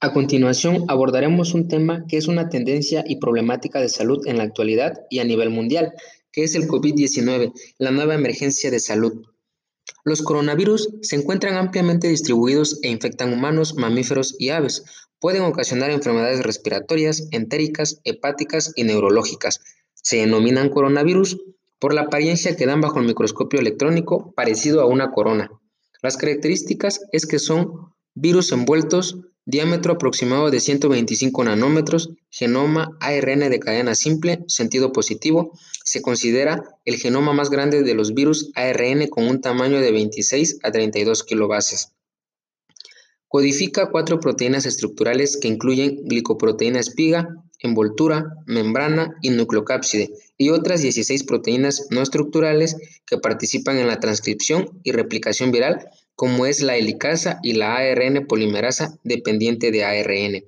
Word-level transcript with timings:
A 0.00 0.12
continuación 0.12 0.84
abordaremos 0.86 1.54
un 1.54 1.66
tema 1.66 2.04
que 2.06 2.18
es 2.18 2.28
una 2.28 2.48
tendencia 2.48 3.02
y 3.04 3.16
problemática 3.16 3.80
de 3.80 3.88
salud 3.88 4.24
en 4.28 4.38
la 4.38 4.44
actualidad 4.44 5.00
y 5.10 5.18
a 5.18 5.24
nivel 5.24 5.50
mundial, 5.50 5.92
que 6.30 6.44
es 6.44 6.54
el 6.54 6.68
COVID-19, 6.68 7.52
la 7.78 7.90
nueva 7.90 8.14
emergencia 8.14 8.70
de 8.70 8.78
salud. 8.78 9.26
Los 10.04 10.22
coronavirus 10.22 10.90
se 11.02 11.16
encuentran 11.16 11.54
ampliamente 11.56 12.06
distribuidos 12.06 12.78
e 12.84 12.90
infectan 12.90 13.32
humanos, 13.32 13.74
mamíferos 13.74 14.36
y 14.38 14.50
aves. 14.50 14.84
Pueden 15.18 15.42
ocasionar 15.42 15.90
enfermedades 15.90 16.44
respiratorias, 16.44 17.26
entéricas, 17.32 18.00
hepáticas 18.04 18.72
y 18.76 18.84
neurológicas. 18.84 19.60
Se 19.94 20.18
denominan 20.18 20.68
coronavirus 20.68 21.38
por 21.80 21.92
la 21.92 22.02
apariencia 22.02 22.54
que 22.54 22.66
dan 22.66 22.80
bajo 22.80 23.00
el 23.00 23.06
microscopio 23.06 23.58
electrónico 23.58 24.32
parecido 24.36 24.80
a 24.80 24.86
una 24.86 25.10
corona. 25.10 25.50
Las 26.02 26.16
características 26.16 27.00
es 27.10 27.26
que 27.26 27.40
son 27.40 27.92
virus 28.14 28.52
envueltos 28.52 29.18
diámetro 29.48 29.94
aproximado 29.94 30.50
de 30.50 30.60
125 30.60 31.42
nanómetros, 31.42 32.10
genoma 32.28 32.98
ARN 33.00 33.48
de 33.48 33.58
cadena 33.58 33.94
simple, 33.94 34.44
sentido 34.46 34.92
positivo, 34.92 35.52
se 35.84 36.02
considera 36.02 36.62
el 36.84 36.98
genoma 36.98 37.32
más 37.32 37.48
grande 37.48 37.82
de 37.82 37.94
los 37.94 38.12
virus 38.12 38.50
ARN 38.54 39.06
con 39.06 39.26
un 39.26 39.40
tamaño 39.40 39.80
de 39.80 39.90
26 39.90 40.58
a 40.62 40.70
32 40.70 41.24
kilobases. 41.24 41.94
Codifica 43.26 43.90
cuatro 43.90 44.20
proteínas 44.20 44.66
estructurales 44.66 45.38
que 45.38 45.48
incluyen 45.48 46.04
glicoproteína 46.04 46.80
espiga, 46.80 47.42
envoltura, 47.58 48.36
membrana 48.44 49.16
y 49.22 49.30
nucleocápside, 49.30 50.10
y 50.38 50.50
otras 50.50 50.80
16 50.80 51.24
proteínas 51.24 51.88
no 51.90 52.00
estructurales 52.00 52.76
que 53.04 53.18
participan 53.18 53.78
en 53.78 53.88
la 53.88 54.00
transcripción 54.00 54.80
y 54.84 54.92
replicación 54.92 55.50
viral 55.50 55.88
como 56.14 56.46
es 56.46 56.62
la 56.62 56.76
helicasa 56.76 57.38
y 57.42 57.52
la 57.52 57.76
ARN 57.76 58.26
polimerasa 58.26 58.98
dependiente 59.04 59.70
de 59.70 59.84
ARN. 59.84 60.44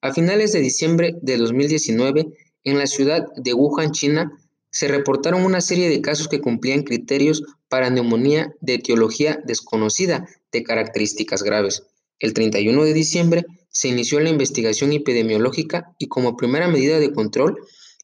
A 0.00 0.12
finales 0.12 0.52
de 0.52 0.60
diciembre 0.60 1.16
de 1.22 1.36
2019, 1.38 2.26
en 2.64 2.78
la 2.78 2.86
ciudad 2.86 3.26
de 3.34 3.54
Wuhan, 3.54 3.92
China, 3.92 4.30
se 4.70 4.86
reportaron 4.86 5.44
una 5.44 5.60
serie 5.60 5.88
de 5.88 6.00
casos 6.00 6.28
que 6.28 6.40
cumplían 6.40 6.82
criterios 6.82 7.42
para 7.68 7.90
neumonía 7.90 8.54
de 8.60 8.74
etiología 8.74 9.40
desconocida 9.44 10.28
de 10.52 10.62
características 10.62 11.42
graves. 11.42 11.82
El 12.20 12.32
31 12.32 12.84
de 12.84 12.92
diciembre 12.92 13.44
se 13.70 13.88
inició 13.88 14.20
la 14.20 14.30
investigación 14.30 14.92
epidemiológica 14.92 15.94
y 15.98 16.08
como 16.08 16.36
primera 16.36 16.68
medida 16.68 16.98
de 16.98 17.12
control, 17.12 17.56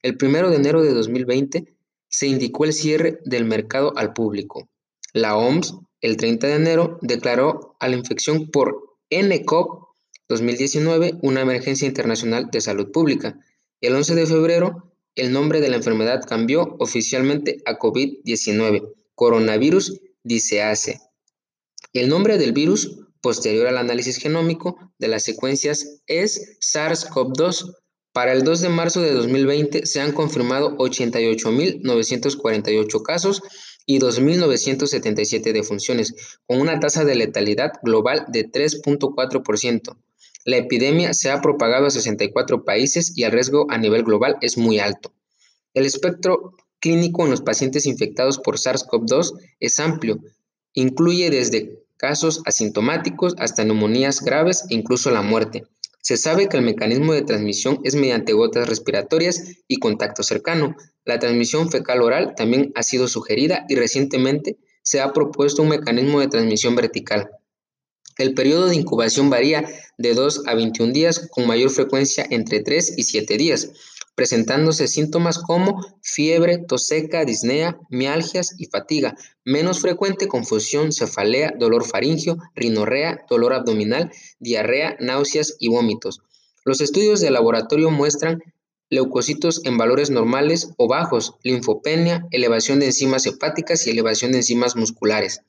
el 0.05 0.19
1 0.20 0.50
de 0.50 0.56
enero 0.56 0.83
de 0.83 0.92
2020 0.92 1.74
se 2.08 2.27
indicó 2.27 2.66
el 2.66 2.74
cierre 2.74 3.20
del 3.24 3.47
mercado 3.47 3.97
al 3.97 4.12
público. 4.12 4.69
La 5.14 5.34
OMS 5.34 5.77
el 6.02 6.19
30 6.19 6.46
de 6.46 6.55
enero 6.56 6.98
declaró 7.00 7.74
a 7.80 7.88
la 7.88 7.96
infección 7.96 8.50
por 8.50 8.98
NCOV 9.11 9.86
2019 10.28 11.14
una 11.22 11.41
emergencia 11.41 11.88
internacional 11.88 12.50
de 12.52 12.61
salud 12.61 12.91
pública. 12.92 13.41
El 13.80 13.94
11 13.94 14.14
de 14.14 14.27
febrero, 14.27 14.92
el 15.14 15.33
nombre 15.33 15.62
de 15.62 15.70
la 15.70 15.77
enfermedad 15.77 16.22
cambió 16.28 16.77
oficialmente 16.80 17.62
a 17.64 17.78
COVID-19, 17.78 18.92
coronavirus 19.14 20.02
disease. 20.22 21.00
El 21.94 22.11
nombre 22.11 22.36
del 22.36 22.52
virus, 22.52 23.00
posterior 23.22 23.68
al 23.68 23.78
análisis 23.78 24.18
genómico 24.18 24.92
de 24.98 25.08
las 25.08 25.24
secuencias, 25.24 26.02
es 26.06 26.58
SARS-CoV-2. 26.61 27.74
Para 28.14 28.32
el 28.32 28.44
2 28.44 28.60
de 28.60 28.68
marzo 28.68 29.00
de 29.02 29.12
2020 29.12 29.86
se 29.86 30.00
han 30.00 30.12
confirmado 30.12 30.76
88.948 30.76 33.02
casos 33.02 33.42
y 33.86 33.98
2.977 33.98 35.52
defunciones, 35.52 36.14
con 36.46 36.60
una 36.60 36.78
tasa 36.78 37.04
de 37.04 37.16
letalidad 37.16 37.72
global 37.82 38.26
de 38.28 38.48
3.4%. 38.48 39.96
La 40.44 40.58
epidemia 40.58 41.12
se 41.12 41.32
ha 41.32 41.40
propagado 41.40 41.86
a 41.86 41.90
64 41.90 42.64
países 42.64 43.12
y 43.16 43.24
el 43.24 43.32
riesgo 43.32 43.66
a 43.68 43.78
nivel 43.78 44.04
global 44.04 44.36
es 44.42 44.58
muy 44.58 44.78
alto. 44.78 45.12
El 45.74 45.84
espectro 45.84 46.54
clínico 46.78 47.24
en 47.24 47.32
los 47.32 47.40
pacientes 47.40 47.84
infectados 47.84 48.39
por 48.39 48.58
SARS-CoV-2 48.58 49.33
es 49.58 49.80
amplio. 49.80 50.20
Incluye 50.72 51.30
desde 51.30 51.83
casos 51.96 52.42
asintomáticos 52.46 53.34
hasta 53.39 53.64
neumonías 53.64 54.20
graves 54.20 54.66
e 54.70 54.77
incluso 54.77 55.10
la 55.10 55.22
muerte. 55.22 55.64
Se 56.04 56.18
sabe 56.18 56.50
que 56.50 56.58
el 56.58 56.62
mecanismo 56.62 57.14
de 57.14 57.22
transmisión 57.22 57.80
es 57.82 57.94
mediante 57.94 58.34
gotas 58.34 58.68
respiratorias 58.68 59.42
y 59.66 59.78
contacto 59.78 60.22
cercano. 60.22 60.76
La 61.06 61.18
transmisión 61.18 61.70
fecal-oral 61.70 62.34
también 62.36 62.72
ha 62.74 62.82
sido 62.82 63.08
sugerida 63.08 63.64
y 63.70 63.74
recientemente 63.76 64.58
se 64.82 65.00
ha 65.00 65.14
propuesto 65.14 65.62
un 65.62 65.70
mecanismo 65.70 66.20
de 66.20 66.28
transmisión 66.28 66.76
vertical. 66.76 67.30
El 68.18 68.34
periodo 68.34 68.66
de 68.66 68.76
incubación 68.76 69.30
varía 69.30 69.66
de 69.96 70.12
2 70.12 70.42
a 70.46 70.54
21 70.54 70.92
días, 70.92 71.26
con 71.30 71.46
mayor 71.46 71.70
frecuencia 71.70 72.26
entre 72.28 72.60
3 72.60 72.98
y 72.98 73.04
7 73.04 73.38
días 73.38 73.70
presentándose 74.14 74.89
síntomas 74.89 75.39
como 75.39 75.85
fiebre, 76.02 76.58
tos 76.58 76.86
seca, 76.86 77.25
disnea, 77.25 77.79
mialgias 77.91 78.55
y 78.58 78.67
fatiga. 78.67 79.17
Menos 79.45 79.80
frecuente 79.80 80.29
confusión, 80.29 80.92
cefalea, 80.92 81.52
dolor 81.58 81.85
faringio, 81.85 82.39
rinorrea, 82.55 83.25
dolor 83.29 83.52
abdominal, 83.55 84.11
diarrea, 84.39 84.97
náuseas 85.01 85.57
y 85.58 85.69
vómitos. 85.69 86.20
Los 86.64 86.80
estudios 86.80 87.20
de 87.20 87.30
laboratorio 87.30 87.91
muestran 87.91 88.42
leucocitos 88.91 89.64
en 89.64 89.77
valores 89.77 90.11
normales 90.11 90.70
o 90.77 90.89
bajos, 90.89 91.35
linfopenia, 91.42 92.27
elevación 92.31 92.81
de 92.81 92.86
enzimas 92.86 93.27
hepáticas 93.27 93.86
y 93.86 93.91
elevación 93.91 94.33
de 94.33 94.39
enzimas 94.39 94.77
musculares. 94.77 95.41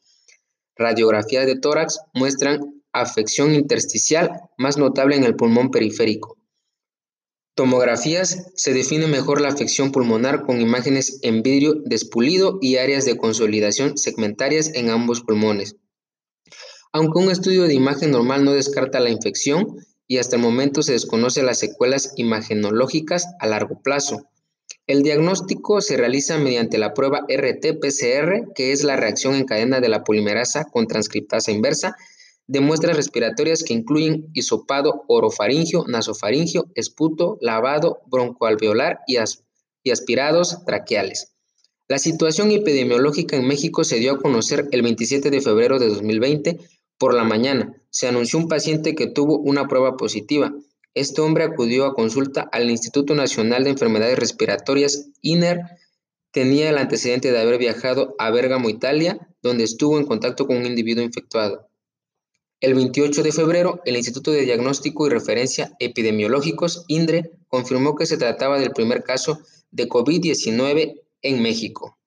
Radiografías 0.75 1.45
de 1.45 1.57
tórax 1.57 1.99
muestran 2.13 2.81
afección 2.91 3.53
intersticial 3.53 4.31
más 4.57 4.77
notable 4.77 5.15
en 5.15 5.23
el 5.23 5.35
pulmón 5.35 5.69
periférico. 5.69 6.37
Tomografías 7.55 8.51
se 8.55 8.73
define 8.73 9.07
mejor 9.07 9.39
la 9.39 9.47
afección 9.47 9.93
pulmonar 9.93 10.45
con 10.45 10.59
imágenes 10.59 11.19
en 11.21 11.41
vidrio 11.41 11.75
despulido 11.85 12.59
y 12.61 12.75
áreas 12.75 13.05
de 13.05 13.15
consolidación 13.15 13.97
segmentarias 13.97 14.71
en 14.73 14.89
ambos 14.89 15.21
pulmones. 15.21 15.77
Aunque 16.91 17.19
un 17.19 17.31
estudio 17.31 17.63
de 17.63 17.73
imagen 17.73 18.11
normal 18.11 18.43
no 18.43 18.51
descarta 18.51 18.99
la 18.99 19.09
infección 19.09 19.77
y 20.05 20.17
hasta 20.17 20.35
el 20.35 20.41
momento 20.41 20.83
se 20.83 20.91
desconoce 20.91 21.43
las 21.43 21.57
secuelas 21.57 22.11
imagenológicas 22.17 23.25
a 23.39 23.47
largo 23.47 23.81
plazo. 23.81 24.27
El 24.85 25.01
diagnóstico 25.01 25.79
se 25.79 25.95
realiza 25.95 26.37
mediante 26.37 26.77
la 26.77 26.93
prueba 26.93 27.25
RT-PCR, 27.27 28.53
que 28.53 28.73
es 28.73 28.83
la 28.83 28.97
reacción 28.97 29.33
en 29.33 29.45
cadena 29.45 29.79
de 29.79 29.89
la 29.89 30.03
polimerasa 30.03 30.65
con 30.65 30.87
transcriptasa 30.87 31.51
inversa, 31.51 31.95
de 32.47 32.59
muestras 32.59 32.95
respiratorias 32.95 33.63
que 33.63 33.73
incluyen 33.73 34.29
hisopado 34.33 35.03
orofaringio, 35.07 35.85
nasofaringio, 35.87 36.65
esputo, 36.75 37.37
lavado 37.41 38.01
broncoalveolar 38.07 38.99
y, 39.07 39.17
aspirados 39.89 40.63
traqueales. 40.65 41.33
La 41.87 41.99
situación 41.99 42.51
epidemiológica 42.51 43.35
en 43.35 43.47
México 43.47 43.83
se 43.83 43.97
dio 43.97 44.13
a 44.13 44.19
conocer 44.19 44.67
el 44.71 44.81
27 44.81 45.29
de 45.29 45.41
febrero 45.41 45.79
de 45.79 45.87
2020 45.87 46.59
por 46.97 47.13
la 47.13 47.23
mañana. 47.23 47.75
Se 47.89 48.07
anunció 48.07 48.39
un 48.39 48.47
paciente 48.47 48.95
que 48.95 49.07
tuvo 49.07 49.37
una 49.37 49.67
prueba 49.67 49.95
positiva. 49.95 50.53
Este 50.95 51.21
hombre 51.21 51.43
acudió 51.43 51.85
a 51.85 51.93
consulta 51.93 52.49
al 52.51 52.69
Instituto 52.69 53.13
Nacional 53.13 53.63
de 53.63 53.71
Enfermedades 53.71 54.17
Respiratorias, 54.17 55.09
INER. 55.21 55.59
Tenía 56.31 56.69
el 56.69 56.77
antecedente 56.77 57.31
de 57.31 57.39
haber 57.39 57.59
viajado 57.59 58.15
a 58.17 58.31
Bérgamo, 58.31 58.69
Italia, 58.69 59.19
donde 59.41 59.63
estuvo 59.63 59.99
en 59.99 60.05
contacto 60.05 60.47
con 60.47 60.57
un 60.57 60.65
individuo 60.65 61.03
infectado. 61.03 61.69
El 62.65 62.73
28 62.73 63.21
de 63.21 63.31
febrero, 63.31 63.79
el 63.85 63.95
Instituto 63.95 64.31
de 64.31 64.41
Diagnóstico 64.41 65.05
y 65.05 65.11
Referencia 65.11 65.75
Epidemiológicos, 65.77 66.83
INDRE, 66.87 67.29
confirmó 67.47 67.93
que 67.93 68.07
se 68.07 68.17
trataba 68.17 68.57
del 68.57 68.71
primer 68.71 69.03
caso 69.03 69.37
de 69.69 69.87
COVID-19 69.87 70.99
en 71.21 71.43
México. 71.43 71.99